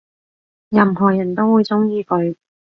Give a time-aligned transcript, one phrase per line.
[0.69, 2.35] 任何人都會鍾意佢